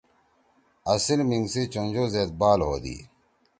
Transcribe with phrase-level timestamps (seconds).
[0.93, 2.97] اصیل میِنگ سی چنجو زید بال ہودی۔